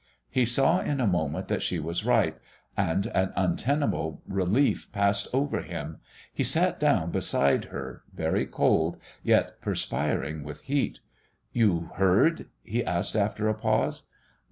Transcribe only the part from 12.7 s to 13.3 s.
asked